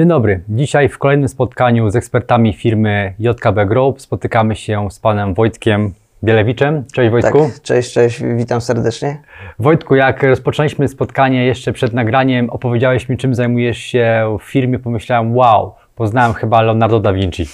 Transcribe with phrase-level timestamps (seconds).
[0.00, 0.40] Dzień dobry.
[0.48, 5.92] Dzisiaj w kolejnym spotkaniu z ekspertami firmy JKB Group spotykamy się z panem Wojtkiem
[6.24, 6.84] Bielewiczem.
[6.92, 7.38] Cześć Wojtku.
[7.38, 9.18] Tak, cześć, cześć, witam serdecznie.
[9.58, 14.78] Wojtku, jak rozpoczęliśmy spotkanie jeszcze przed nagraniem, opowiedziałeś mi, czym zajmujesz się w firmie.
[14.78, 17.46] Pomyślałem, wow, poznałem chyba Leonardo da Vinci.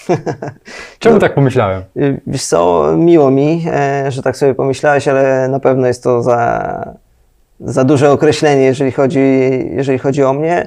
[0.99, 1.83] Czemu no, tak pomyślałem?
[1.97, 6.23] Y, wiesz co, miło mi, e, że tak sobie pomyślałeś, ale na pewno jest to
[6.23, 6.95] za,
[7.61, 9.21] za duże określenie, jeżeli chodzi,
[9.71, 10.67] jeżeli chodzi o mnie.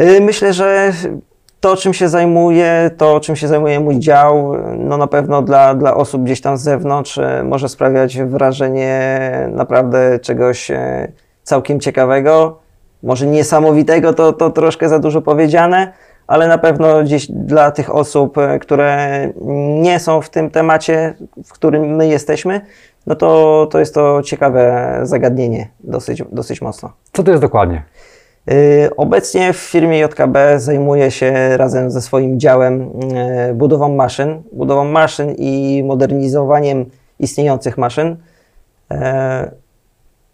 [0.00, 0.92] Y, myślę, że
[1.60, 5.94] to, czym się zajmuję, to, czym się zajmuje mój dział, no na pewno dla, dla
[5.94, 9.20] osób gdzieś tam z zewnątrz y, może sprawiać wrażenie
[9.52, 11.12] naprawdę czegoś y,
[11.42, 12.58] całkiem ciekawego.
[13.02, 15.92] Może niesamowitego, to, to troszkę za dużo powiedziane,
[16.26, 19.08] ale na pewno gdzieś dla tych osób, które
[19.82, 22.60] nie są w tym temacie, w którym my jesteśmy,
[23.06, 26.92] no to, to jest to ciekawe zagadnienie dosyć, dosyć mocno.
[27.12, 27.82] Co to jest dokładnie?
[28.52, 32.82] Y, obecnie w firmie JKB zajmuję się razem ze swoim działem
[33.50, 36.86] y, budową maszyn, budową maszyn i modernizowaniem
[37.18, 38.16] istniejących maszyn.
[38.92, 38.96] Y,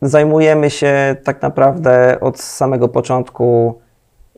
[0.03, 3.79] zajmujemy się tak naprawdę od samego początku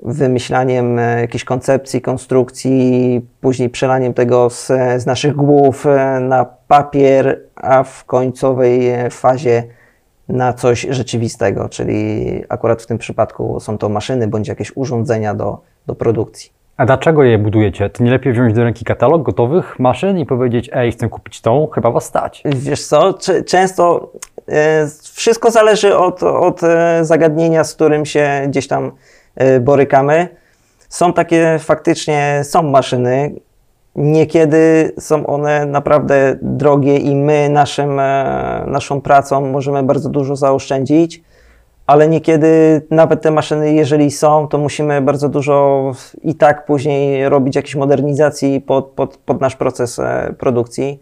[0.02, 5.86] wymyślaniem jakiejś koncepcji, konstrukcji, później przelaniem tego z, z naszych głów
[6.20, 9.64] na papier, a w końcowej fazie
[10.33, 15.58] na coś rzeczywistego, czyli akurat w tym przypadku są to maszyny bądź jakieś urządzenia do,
[15.86, 16.50] do produkcji.
[16.77, 17.91] A dlaczego je budujecie?
[17.91, 21.69] To nie lepiej wziąć do ręki katalog gotowych maszyn i powiedzieć, ej, chcę kupić tą,
[21.74, 22.42] chyba was stać.
[22.44, 23.14] Wiesz co,
[23.47, 24.11] często
[24.48, 28.92] e, wszystko zależy od, od e, zagadnienia, z którym się gdzieś tam
[29.34, 30.28] e, borykamy.
[30.89, 33.34] Są takie faktycznie, są maszyny,
[33.96, 41.22] Niekiedy są one naprawdę drogie i my naszym, e, naszą pracą możemy bardzo dużo zaoszczędzić,
[41.86, 47.56] ale niekiedy nawet te maszyny, jeżeli są, to musimy bardzo dużo i tak później robić
[47.56, 51.00] jakieś modernizacji pod, pod, pod nasz proces e, produkcji.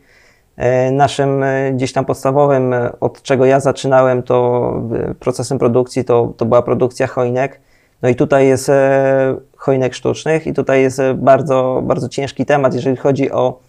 [0.56, 4.72] E, naszym gdzieś tam podstawowym, od czego ja zaczynałem, to
[5.20, 7.60] procesem produkcji to, to była produkcja choinek.
[8.02, 8.70] No i tutaj jest
[9.60, 13.60] choinek sztucznych i tutaj jest e, bardzo, bardzo ciężki temat, jeżeli chodzi o,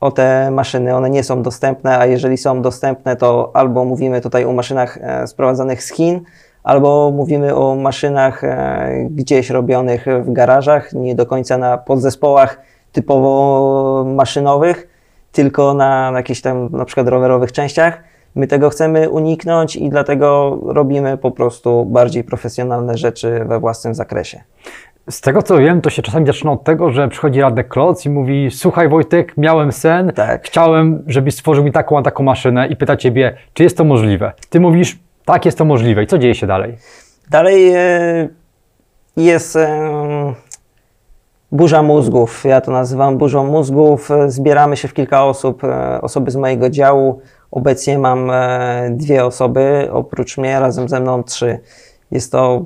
[0.00, 0.94] o te maszyny.
[0.94, 5.26] One nie są dostępne, a jeżeli są dostępne, to albo mówimy tutaj o maszynach e,
[5.26, 6.20] sprowadzanych z Chin,
[6.62, 12.60] albo mówimy o maszynach e, gdzieś robionych w garażach, nie do końca na podzespołach
[12.92, 14.88] typowo maszynowych,
[15.32, 18.02] tylko na, na jakichś tam na przykład rowerowych częściach.
[18.36, 24.40] My tego chcemy uniknąć i dlatego robimy po prostu bardziej profesjonalne rzeczy we własnym zakresie.
[25.10, 28.10] Z tego co wiem, to się czasami zaczyna od tego, że przychodzi Radek Kloc i
[28.10, 30.44] mówi: Słuchaj, Wojtek, miałem sen, tak.
[30.44, 34.32] chciałem, żebyś stworzył mi taką a taką maszynę i pyta ciebie, czy jest to możliwe.
[34.50, 36.02] Ty mówisz, tak, jest to możliwe.
[36.02, 36.76] I co dzieje się dalej?
[37.30, 38.28] Dalej e,
[39.16, 39.58] jest
[41.52, 42.44] burza mózgów.
[42.44, 44.08] Ja to nazywam burzą mózgów.
[44.26, 47.20] Zbieramy się w kilka osób, e, osoby z mojego działu.
[47.50, 48.30] Obecnie mam
[48.90, 51.58] dwie osoby, oprócz mnie, razem ze mną trzy.
[52.10, 52.62] Jest to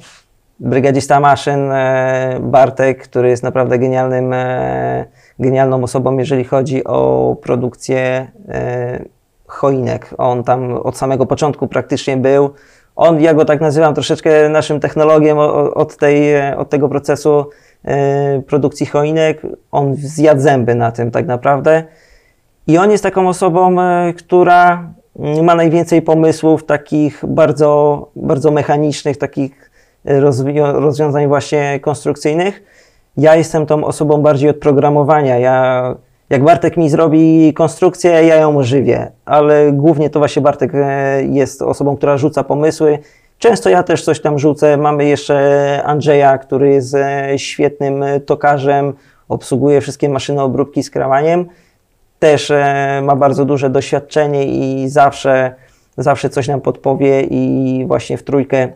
[0.61, 5.05] brygadzista maszyn e, Bartek, który jest naprawdę genialnym, e,
[5.39, 9.05] genialną osobą, jeżeli chodzi o produkcję e,
[9.47, 10.15] choinek.
[10.19, 12.51] On tam od samego początku praktycznie był.
[12.97, 17.47] On, ja go tak nazywam, troszeczkę naszym technologiem od, tej, od tego procesu
[18.47, 19.43] produkcji choinek.
[19.73, 21.85] On zjadł zęby na tym tak naprawdę.
[22.67, 23.77] I on jest taką osobą,
[24.19, 24.93] która
[25.43, 29.71] ma najwięcej pomysłów takich bardzo, bardzo mechanicznych, takich
[30.75, 32.63] rozwiązań właśnie konstrukcyjnych.
[33.17, 35.39] Ja jestem tą osobą bardziej od programowania.
[35.39, 35.95] Ja,
[36.31, 41.63] jak Bartek mi zrobi konstrukcję, ja ją ożywię, ale głównie to właśnie Bartek e, jest
[41.63, 42.99] osobą, która rzuca pomysły.
[43.41, 44.77] Często ja też coś tam rzucę.
[44.77, 48.93] Mamy jeszcze Andrzeja, który jest e, świetnym tokarzem,
[49.29, 51.47] obsługuje wszystkie maszyny obróbki z krawaniem.
[52.19, 55.55] Też e, ma bardzo duże doświadczenie i zawsze,
[55.97, 58.69] zawsze coś nam podpowie i właśnie w trójkę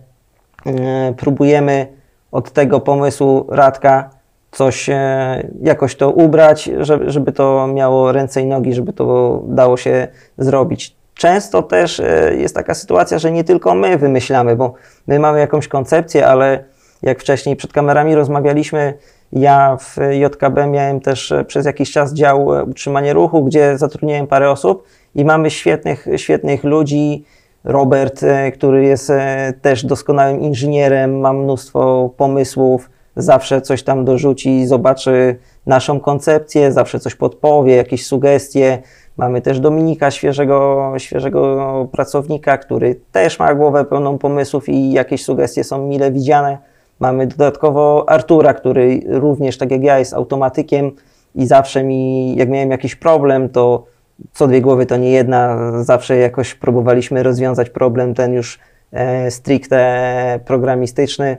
[0.66, 1.86] E, próbujemy
[2.32, 4.10] od tego pomysłu Radka
[4.50, 9.76] coś, e, jakoś to ubrać, żeby, żeby to miało ręce i nogi, żeby to dało
[9.76, 10.08] się
[10.38, 10.96] zrobić.
[11.14, 14.74] Często też e, jest taka sytuacja, że nie tylko my wymyślamy, bo
[15.06, 16.64] my mamy jakąś koncepcję, ale
[17.02, 18.94] jak wcześniej przed kamerami rozmawialiśmy,
[19.32, 24.84] ja w JKB miałem też przez jakiś czas dział utrzymania ruchu, gdzie zatrudniałem parę osób
[25.14, 27.24] i mamy świetnych, świetnych ludzi,
[27.64, 34.66] Robert, e, który jest e, też doskonałym inżynierem, ma mnóstwo pomysłów, zawsze coś tam dorzuci,
[34.66, 35.36] zobaczy
[35.66, 38.82] naszą koncepcję, zawsze coś podpowie, jakieś sugestie.
[39.16, 45.64] Mamy też Dominika, świeżego, świeżego pracownika, który też ma głowę pełną pomysłów i jakieś sugestie
[45.64, 46.58] są mile widziane.
[47.00, 50.90] Mamy dodatkowo Artura, który również, tak jak ja, jest automatykiem
[51.34, 53.86] i zawsze mi, jak miałem jakiś problem, to
[54.32, 58.58] co dwie głowy to nie jedna, zawsze jakoś próbowaliśmy rozwiązać problem ten już
[58.92, 61.36] e, stricte programistyczny.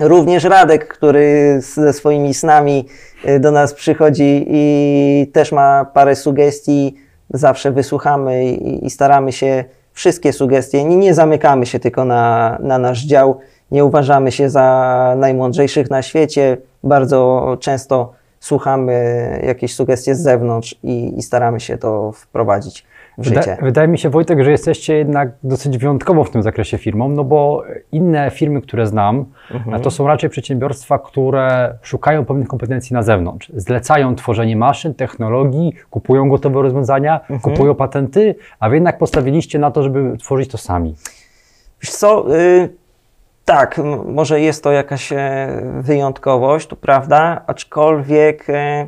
[0.00, 2.88] Również Radek, który ze swoimi snami
[3.24, 6.94] e, do nas przychodzi i też ma parę sugestii,
[7.30, 12.78] zawsze wysłuchamy i, i staramy się wszystkie sugestie, nie, nie zamykamy się tylko na, na
[12.78, 13.38] nasz dział,
[13.70, 21.18] nie uważamy się za najmądrzejszych na świecie, bardzo często słuchamy jakieś sugestie z zewnątrz i,
[21.18, 22.84] i staramy się to wprowadzić
[23.18, 23.40] w życie.
[23.40, 27.24] Wyda, wydaje mi się, Wojtek, że jesteście jednak dosyć wyjątkowo w tym zakresie firmą, no
[27.24, 27.62] bo
[27.92, 29.82] inne firmy, które znam, mhm.
[29.82, 33.52] to są raczej przedsiębiorstwa, które szukają pewnych kompetencji na zewnątrz.
[33.54, 37.40] Zlecają tworzenie maszyn, technologii, kupują gotowe rozwiązania, mhm.
[37.40, 40.94] kupują patenty, a wy jednak postawiliście na to, żeby tworzyć to sami.
[41.82, 42.68] Wiesz co, y
[43.48, 45.48] tak, może jest to jakaś e,
[45.80, 48.86] wyjątkowość, to prawda, aczkolwiek e,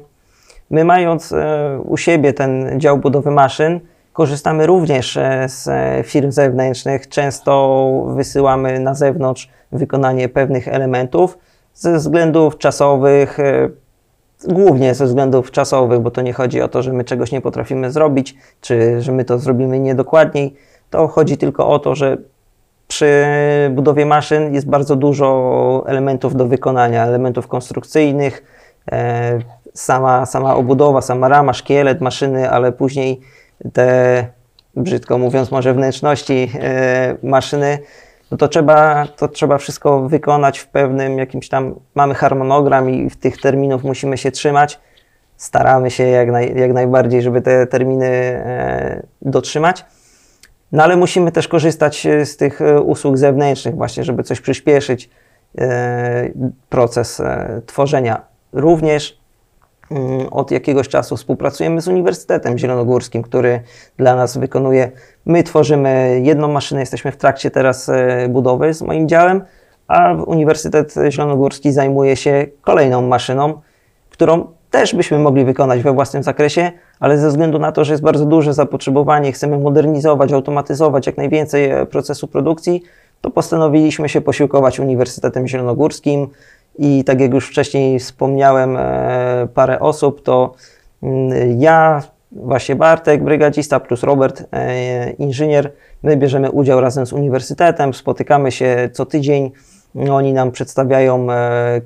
[0.70, 3.80] my mając e, u siebie ten dział budowy maszyn,
[4.20, 5.66] korzystamy również z
[6.06, 7.08] firm zewnętrznych.
[7.08, 11.38] Często wysyłamy na zewnątrz wykonanie pewnych elementów
[11.74, 13.38] ze względów czasowych,
[14.48, 17.90] głównie ze względów czasowych, bo to nie chodzi o to, że my czegoś nie potrafimy
[17.90, 20.54] zrobić, czy że my to zrobimy niedokładniej.
[20.90, 22.16] To chodzi tylko o to, że
[22.88, 23.24] przy
[23.70, 28.44] budowie maszyn jest bardzo dużo elementów do wykonania, elementów konstrukcyjnych,
[28.92, 29.38] e,
[29.74, 33.20] sama, sama obudowa, sama rama, szkielet maszyny, ale później
[33.72, 34.26] te,
[34.76, 37.78] brzydko mówiąc, może wnętrzności e, maszyny,
[38.30, 43.16] no to trzeba, to trzeba wszystko wykonać w pewnym jakimś tam, mamy harmonogram i w
[43.16, 44.80] tych terminów musimy się trzymać.
[45.36, 49.84] Staramy się jak, naj, jak najbardziej, żeby te terminy e, dotrzymać.
[50.72, 55.10] No ale musimy też korzystać e, z tych usług zewnętrznych właśnie, żeby coś przyspieszyć
[56.68, 57.22] proces
[57.66, 58.22] tworzenia.
[58.52, 59.19] Również
[60.30, 63.60] od jakiegoś czasu współpracujemy z Uniwersytetem Zielonogórskim, który
[63.96, 64.90] dla nas wykonuje.
[65.26, 67.90] My tworzymy jedną maszynę, jesteśmy w trakcie teraz
[68.28, 69.42] budowy z moim działem,
[69.88, 73.60] a Uniwersytet Zielonogórski zajmuje się kolejną maszyną,
[74.10, 78.02] którą też byśmy mogli wykonać we własnym zakresie, ale ze względu na to, że jest
[78.02, 82.82] bardzo duże zapotrzebowanie, chcemy modernizować, automatyzować jak najwięcej e, procesu produkcji,
[83.20, 86.28] to postanowiliśmy się posiłkować Uniwersytetem Zielonogórskim
[86.80, 90.54] i tak jak już wcześniej wspomniałem, e, parę osób, to
[91.02, 95.72] mm, ja, właśnie Bartek, brygadzista plus Robert, e, inżynier,
[96.02, 99.50] my bierzemy udział razem z Uniwersytetem, spotykamy się co tydzień,
[100.10, 101.26] oni nam przedstawiają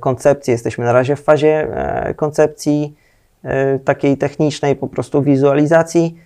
[0.00, 1.68] koncepcję, jesteśmy na razie w fazie
[2.16, 2.94] koncepcji
[3.44, 6.18] E, takiej technicznej po prostu wizualizacji.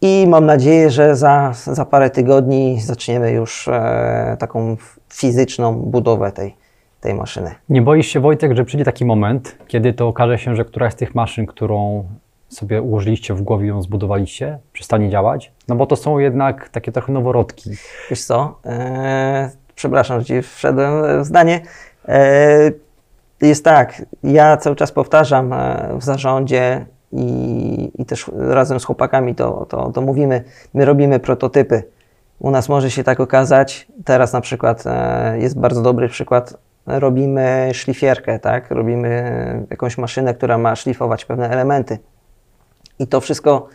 [0.00, 4.76] I mam nadzieję, że za, za parę tygodni zaczniemy już e, taką
[5.12, 6.56] fizyczną budowę tej,
[7.00, 7.54] tej maszyny.
[7.68, 10.96] Nie boisz się, Wojtek, że przyjdzie taki moment, kiedy to okaże się, że któraś z
[10.96, 12.04] tych maszyn, którą
[12.48, 15.52] sobie ułożyliście w głowie, ją zbudowaliście, przestanie działać?
[15.68, 17.70] No bo to są jednak takie trochę noworodki.
[18.10, 21.60] Wiesz co, e, przepraszam, że ci wszedłem w zdanie.
[22.08, 22.70] E,
[23.40, 29.34] jest tak, ja cały czas powtarzam e, w zarządzie i, i też razem z chłopakami
[29.34, 31.82] to, to, to mówimy, my robimy prototypy.
[32.38, 37.70] U nas może się tak okazać, teraz na przykład e, jest bardzo dobry przykład, robimy
[37.72, 38.70] szlifierkę, tak?
[38.70, 41.98] Robimy jakąś maszynę, która ma szlifować pewne elementy.
[42.98, 43.68] I to wszystko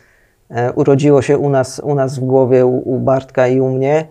[0.50, 4.08] e, urodziło się u nas, u nas w głowie, u, u Bartka i u mnie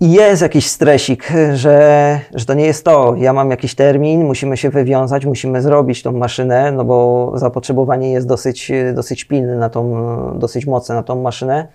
[0.00, 3.14] i jest jakiś stresik, że, że to nie jest to.
[3.18, 8.26] Ja mam jakiś termin, musimy się wywiązać, musimy zrobić tą maszynę, no bo zapotrzebowanie jest
[8.26, 11.68] dosyć, dosyć pilne na tą, dosyć mocne na tą maszynę.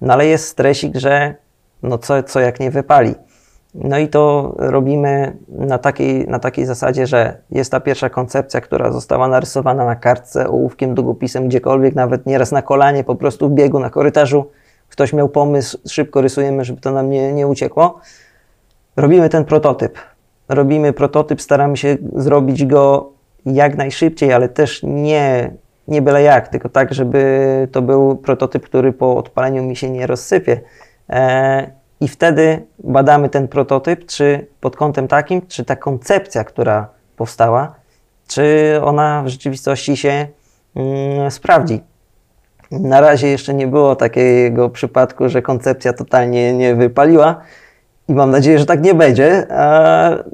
[0.00, 1.34] No ale jest stresik, że
[1.82, 3.14] no co, co jak nie wypali.
[3.74, 8.92] No i to robimy na takiej, na takiej zasadzie, że jest ta pierwsza koncepcja, która
[8.92, 13.78] została narysowana na kartce ołówkiem, długopisem, gdziekolwiek, nawet nieraz na kolanie, po prostu w biegu,
[13.78, 14.50] na korytarzu
[14.88, 18.00] ktoś miał pomysł, szybko rysujemy, żeby to nam nie, nie uciekło.
[18.96, 19.98] Robimy ten prototyp.
[20.48, 23.12] Robimy prototyp, staramy się zrobić go
[23.46, 25.50] jak najszybciej, ale też nie,
[25.88, 30.06] nie byle jak, tylko tak, żeby to był prototyp, który po odpaleniu mi się nie
[30.06, 30.60] rozsypie.
[31.10, 31.70] E,
[32.00, 37.74] I wtedy badamy ten prototyp, czy pod kątem takim, czy ta koncepcja, która powstała,
[38.28, 40.26] czy ona w rzeczywistości się
[40.76, 41.80] mm, sprawdzi.
[42.70, 47.40] Na razie jeszcze nie było takiego przypadku, że koncepcja totalnie nie wypaliła
[48.08, 49.46] i mam nadzieję, że tak nie będzie.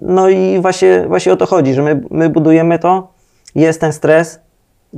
[0.02, 3.12] No i właśnie, właśnie o to chodzi, że my, my budujemy to,
[3.54, 4.40] jest ten stres,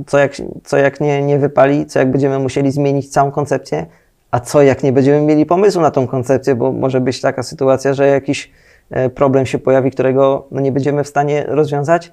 [0.07, 0.31] co jak,
[0.63, 3.85] co jak nie, nie wypali, co jak będziemy musieli zmienić całą koncepcję,
[4.33, 7.93] a co jak nie będziemy mieli pomysłu na tą koncepcję, bo może być taka sytuacja,
[7.93, 8.51] że jakiś
[8.89, 12.11] e, problem się pojawi, którego no, nie będziemy w stanie rozwiązać.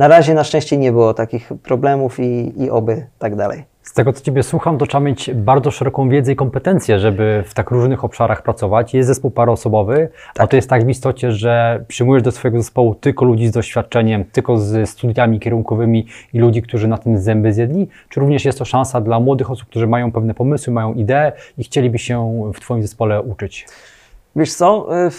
[0.00, 3.64] Na razie na szczęście nie było takich problemów i, i oby tak dalej.
[3.82, 7.54] Z tego, co Ciebie słucham, to trzeba mieć bardzo szeroką wiedzę i kompetencje, żeby w
[7.54, 8.94] tak różnych obszarach pracować.
[8.94, 13.24] Jest zespół paroosobowy, a to jest tak w istocie, że przyjmujesz do swojego zespołu tylko
[13.24, 17.88] ludzi z doświadczeniem, tylko z studiami kierunkowymi i ludzi, którzy na tym zęby zjedli?
[18.08, 21.64] Czy również jest to szansa dla młodych osób, którzy mają pewne pomysły, mają idee i
[21.64, 23.66] chcieliby się w Twoim zespole uczyć?
[24.36, 25.10] Wiesz co, y,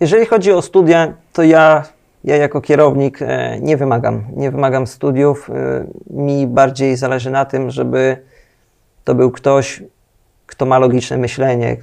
[0.00, 1.84] jeżeli chodzi o studia, to ja,
[2.24, 5.50] ja jako kierownik e, nie wymagam, nie wymagam studiów.
[5.50, 5.52] Y,
[6.10, 8.16] Mi bardziej zależy na tym, żeby
[9.04, 9.82] to był ktoś,
[10.46, 11.76] kto ma logiczne myślenie,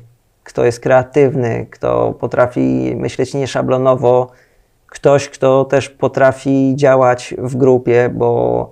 [0.44, 4.32] kto jest kreatywny, kto potrafi myśleć nieszablonowo,
[4.88, 8.70] ktoś, kto też potrafi działać w grupie, bo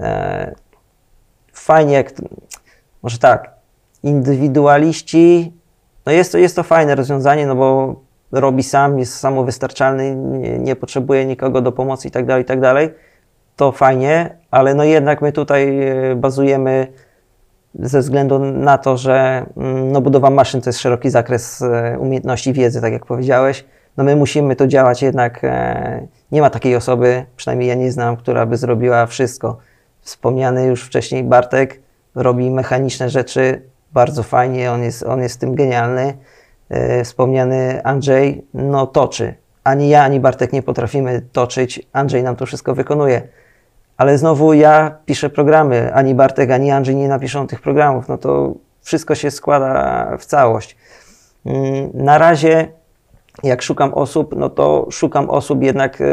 [0.00, 0.54] e,
[1.52, 2.12] fajnie, jak,
[3.02, 3.50] może tak,
[4.02, 5.52] indywidualiści
[6.06, 7.96] no jest to, jest to fajne rozwiązanie, no bo
[8.34, 12.58] robi sam, jest samowystarczalny, nie, nie potrzebuje nikogo do pomocy i tak dalej, i tak.
[13.56, 16.86] To fajnie, ale no jednak my tutaj e, bazujemy
[17.74, 22.52] ze względu na to, że mm, no budowa maszyn to jest szeroki zakres e, umiejętności,
[22.52, 23.64] wiedzy, tak jak powiedziałeś.
[23.96, 28.16] No my musimy to działać jednak, e, nie ma takiej osoby, przynajmniej ja nie znam,
[28.16, 29.58] która by zrobiła wszystko.
[30.00, 31.80] Wspomniany już wcześniej Bartek
[32.14, 33.62] robi mechaniczne rzeczy
[33.92, 36.14] bardzo fajnie, on jest, on jest tym genialny.
[36.68, 39.34] E, Wspomniany Andrzej, no toczy.
[39.64, 43.22] Ani ja, ani Bartek nie potrafimy toczyć, Andrzej nam to wszystko wykonuje.
[43.96, 48.52] Ale znowu ja piszę programy, ani Bartek, ani Andrzej nie napiszą tych programów, no to
[48.82, 50.76] wszystko się składa w całość.
[51.46, 52.68] Mm, Na razie,
[53.42, 56.04] jak szukam osób, no to szukam osób jednak e,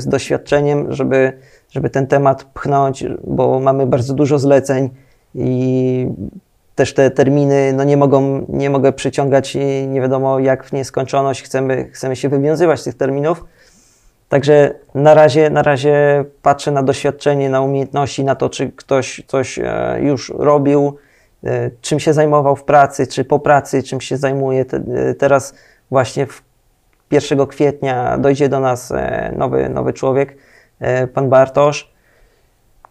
[0.00, 1.38] z doświadczeniem, żeby,
[1.70, 4.90] żeby ten temat pchnąć, bo mamy bardzo dużo zleceń
[5.34, 6.06] i
[6.74, 9.54] też te terminy no nie, mogą, nie mogę przyciągać
[9.86, 11.42] nie wiadomo jak w nieskończoność.
[11.42, 13.44] Chcemy, chcemy się wywiązywać z tych terminów.
[14.28, 19.58] Także na razie, na razie patrzę na doświadczenie, na umiejętności, na to, czy ktoś coś
[19.58, 20.96] e, już robił,
[21.44, 24.64] e, czym się zajmował w pracy, czy po pracy, czym się zajmuje.
[24.94, 25.54] E, teraz
[25.90, 26.42] właśnie w
[27.10, 28.92] 1 kwietnia dojdzie do nas
[29.36, 30.36] nowy, nowy człowiek,
[31.14, 31.93] pan Bartosz.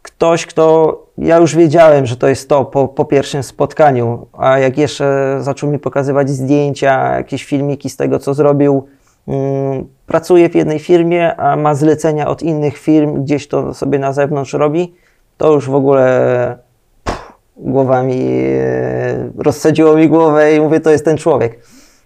[0.04, 4.78] Ktoś, kto ja już wiedziałem, że to jest to po, po pierwszym spotkaniu, a jak
[4.78, 8.88] jeszcze zaczął mi pokazywać zdjęcia, jakieś filmiki z tego, co zrobił,
[9.28, 14.14] mm, pracuje w jednej firmie, a ma zlecenia od innych firm, gdzieś to sobie na
[14.14, 14.94] zewnątrz robi,
[15.38, 16.58] to już w ogóle
[17.04, 18.22] pff, głowa mi,
[18.60, 21.60] e, rozsadziło mi głowę i mówię, to jest ten człowiek.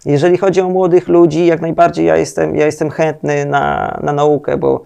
[0.05, 4.57] Jeżeli chodzi o młodych ludzi, jak najbardziej ja jestem, ja jestem chętny na, na naukę,
[4.57, 4.83] bo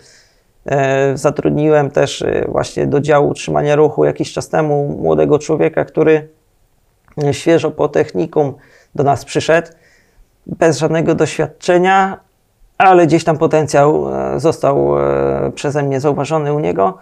[1.13, 6.29] zatrudniłem też e, właśnie do działu utrzymania ruchu jakiś czas temu młodego człowieka, który
[7.23, 8.53] e, świeżo po technikum
[8.95, 9.67] do nas przyszedł,
[10.47, 12.19] bez żadnego doświadczenia,
[12.77, 16.97] ale gdzieś tam potencjał e, został e, przeze mnie zauważony u niego.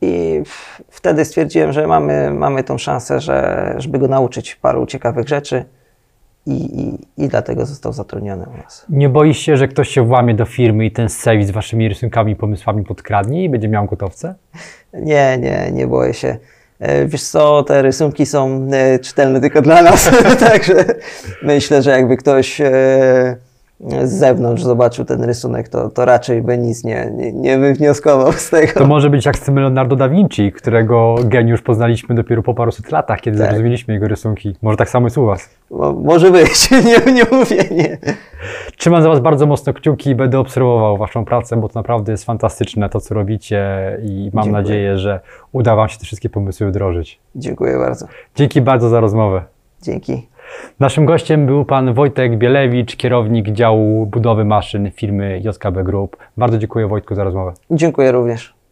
[0.00, 0.42] I
[0.90, 5.64] wtedy stwierdziłem, że mamy, mamy tą szansę, że, żeby go nauczyć paru ciekawych rzeczy
[6.46, 8.86] i, i, i dlatego został zatrudniony u nas.
[8.88, 12.32] Nie boisz się, że ktoś się włamie do firmy i ten save z Waszymi rysunkami
[12.32, 14.34] i pomysłami podkradnie i będzie miał gotowce?
[14.92, 16.36] Nie, nie, nie boję się.
[16.78, 20.10] E, Wiesz co, te rysunki są e, czytelne tylko dla nas,
[20.48, 20.84] także
[21.42, 23.36] myślę, że jakby ktoś e,
[24.04, 28.50] z zewnątrz zobaczył ten rysunek, to, to raczej by nic nie, nie, nie wywnioskował z
[28.50, 28.72] tego.
[28.72, 32.90] To może być jak z tym Leonardo da Vinci, którego geniusz poznaliśmy dopiero po paruset
[32.92, 33.48] latach, kiedy Tak.
[33.48, 34.56] zrozumieliśmy jego rysunki.
[34.62, 35.50] Może tak samo jest u Was.
[35.70, 36.70] Mo, może być,
[37.06, 37.98] nie, nie mówię, nie.
[38.76, 42.24] Trzymam za Was bardzo mocno kciuki i będę obserwował Waszą pracę, bo to naprawdę jest
[42.24, 43.66] fantastyczne to, co robicie
[44.02, 44.62] i mam Dziękuję.
[44.62, 45.20] nadzieję, że
[45.52, 47.20] uda Wam się te wszystkie pomysły wdrożyć.
[47.36, 48.06] Dziękuję bardzo.
[48.34, 49.42] Dzięki bardzo za rozmowę.
[49.82, 50.26] Dzięki.
[50.80, 56.16] Naszym gościem był pan Wojtek Bielewicz, kierownik działu budowy maszyn firmy JKB Group.
[56.36, 57.52] Bardzo dziękuję Wojtku za rozmowę.
[57.70, 58.63] Dziękuję również.